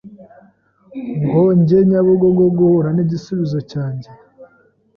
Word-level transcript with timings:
ngo 1.25 1.43
njye 1.59 1.79
Nyabugogo 1.89 2.43
guhura 2.57 2.89
n’igisubizo 2.95 3.59
cyanjye. 3.71 4.09